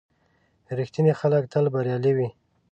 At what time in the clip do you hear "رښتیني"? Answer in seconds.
0.77-1.13